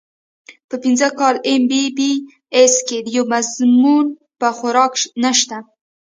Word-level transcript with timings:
پۀ 0.69 0.75
پنځه 0.83 1.07
کاله 1.19 1.39
اېم 1.47 1.63
بي 1.69 1.81
بي 1.97 2.11
اېس 2.55 2.75
کښې 2.87 2.99
يو 3.15 3.23
مضمون 3.31 4.05
پۀ 4.39 4.49
خوراک 4.57 4.93
نشته 5.23 5.57